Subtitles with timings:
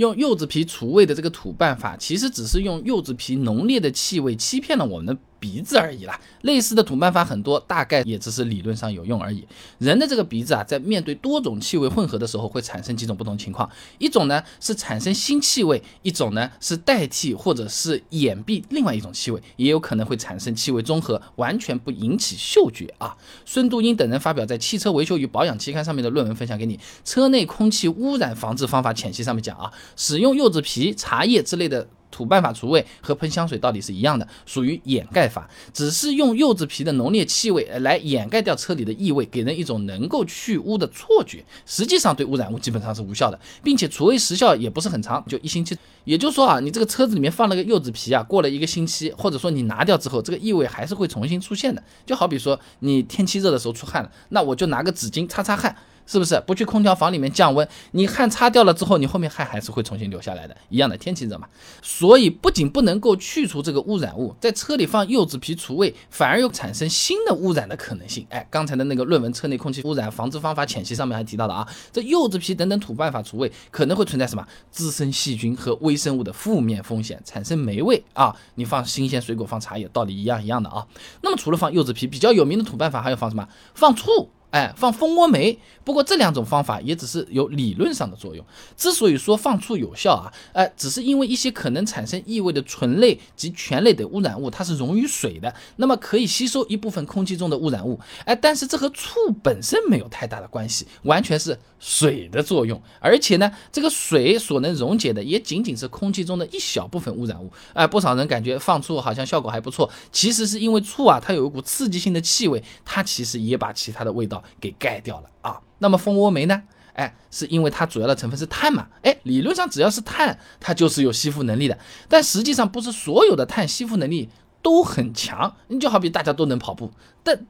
[0.00, 5.20] 用柚子皮除味的这个土办法，其实只是用柚子皮浓烈的气味欺骗了我们的。
[5.40, 9.44] 鼻子而已啦，类似的土办法很多，大概也只是理论上有用而已。
[9.78, 13.68] 人的这个鼻子啊，在面对多种气味混合的时候，会产生几种不同情况。
[13.98, 23.16] 一种呢是产生新气味，一种呢是代替或者是掩蔽另外一种气味，也有可能会产生气味综合，完全不引起嗅觉啊。
[23.46, 31.88] 孙杜英等人发表在《汽车维修与保养期刊》上面的论文分享给你，《车内空气污染防治方法浅析》上面讲啊，使用柚子皮、茶叶之类的。
[32.20, 45.74] 土办法除味和喷香水到底是一样的，属于掩盖法，只是用柚子皮的浓烈气味来掩盖掉车里的异味，给人一种能够去污的错觉，实际上对污染物基本上是无效的，并且除味时效也不是很长，就一星期。
[46.04, 51.82] 也就是说啊，你这个车子里面放了个柚子皮啊，过了一个星期，或者说你拿掉之后，这个异味还是会重新出现的。
[52.04, 55.74] 就好比说你天气热的时候出汗了，那我就拿个纸巾擦擦汗。
[56.10, 57.68] 是不是不去空调房里面降温？
[57.92, 61.46] 你汗擦掉了之后，你后面汗还是会重新流下来的，一样的天气热嘛。
[61.80, 68.26] 所以不仅不能够去除这个污染物，在车里放柚子皮除味，反而又产生新的污染的可能性。
[68.30, 78.34] 哎，刚才的那个论文《车内空气污染防治方法浅析》上面还提到的啊，这柚子皮等等土办法除味可能会存在什么滋生细菌和微生物的负面风险，产生霉味啊。
[78.56, 80.84] 你放新鲜水果、放茶叶，道理一样一样的啊。
[81.22, 83.46] 那么除了放柚子皮，比较有名的土办法还有放什么？
[83.74, 84.28] 放醋。
[84.50, 88.44] 哎，放蜂窝煤，不过这两种方法也只是有理论上的作用。
[88.76, 98.00] 之所以说放醋有效啊，哎，只是因为一些可能产生异味的醇类及醛类的污染物，它是溶于水的，那么可以吸收一部分空气中的污染物。
[98.24, 102.80] 哎，但是这和醋本身没有太大的关系，完全是水的作用。
[102.98, 107.48] 而且呢，这个水所能溶解的也仅仅是空气中的一小部分污染物。
[107.72, 114.39] 哎，不少人感觉放醋好像效果还不错，其实是因为醋啊，它有一股刺激性的气味，它其实也把其他的味道。
[114.60, 116.62] 给盖掉了啊，那么蜂窝煤呢？
[116.94, 118.88] 哎，是因为它主要的成分是碳嘛？
[119.02, 121.78] 哎，理论上只要是碳，它就是有吸附能力的。
[122.08, 124.28] 但实际上不是所有的碳吸附能力
[124.60, 125.56] 都很强。
[125.68, 126.90] 你就好比大家都能跑步，
[127.22, 127.46] 但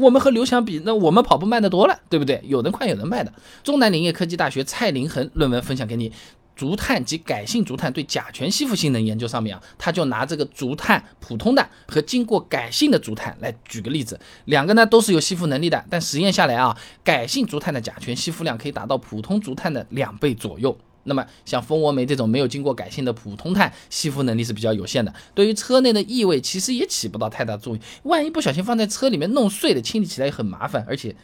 [0.00, 2.40] 我们和刘翔比，那我们跑步慢得多了，对不对？
[2.44, 3.32] 有人快，有人慢的。
[3.64, 6.12] 中南林业科技大学蔡林恒论文分享给你。
[6.56, 20.76] 竹炭及改性竹炭对甲醛吸附性能研究上面啊，他就拿这个竹炭普通的和经过改性的竹炭来举个例子，两个呢都是有吸附能力的，但实验下来啊，改性竹炭的甲醛吸附量可以达到普通竹炭的两倍左右。
[21.06, 27.82] 那么像蜂窝煤这种没有经过改性的普通炭，吸附能力是比较有限的，对于车内的异味其实也起不到太大作用。
[28.04, 31.14] 万一不小心放在车里面弄碎了，清理起来也很麻烦，而且。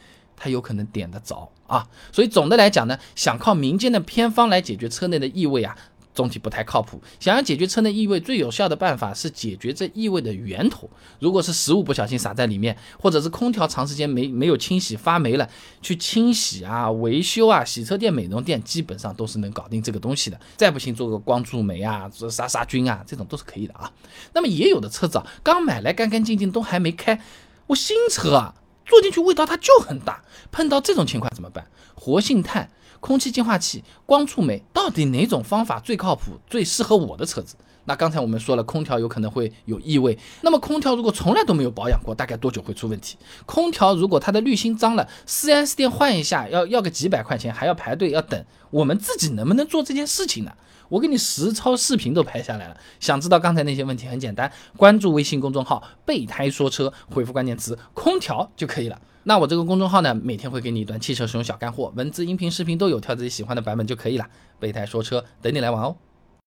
[0.43, 5.77] 它有可能点得着啊，所以总的来讲呢，想靠民间的偏方来解决车内的异味啊，
[6.15, 6.99] 总体不太靠谱。
[7.21, 10.89] 想要解决车内异味，最有效的办法是解决这异味的源头。
[11.19, 15.47] 如果是食物不小心洒在里面，或者是空调长时间没没有清洗发霉了，
[15.83, 20.41] 去清洗啊、维修啊、洗车店、美容店基本上都是能搞定这个东西的。
[20.57, 23.93] 再不行做个光触媒啊、杀杀菌啊，这种都是可以的啊。
[24.33, 27.21] 那么也有的车子啊，刚买来干干净净，都还没开，
[27.67, 28.55] 我新车啊。
[28.91, 31.65] 坐进去味道它就很大，碰到这种情况怎么办？
[31.95, 32.69] 活性炭、
[32.99, 37.55] 空气净化器、光触媒，到底哪种方法最靠谱、最适合我的车子？
[37.85, 43.17] 那刚才我们说了，空调有可能会有异味，那么空调如果从来都没有保养过，大概多久会出问题？
[43.47, 50.53] 空调如果它的滤芯脏了，4S 店换一下要要个几百块钱，还要排队要等，我们自己能不能做这件事情呢？
[50.89, 59.01] 我给你实操视频都拍下来了，想知道刚才那些问题很简单，关注微信公众号“备胎说车”，回复关键词“空调”就可以了。
[59.23, 64.27] 那我这个公众号呢，每天会给你一段汽车使用小干货，文字、音频、视频都有，挑自己喜欢的版本就可以了。
[64.59, 65.95] 备胎说车，等你来玩哦。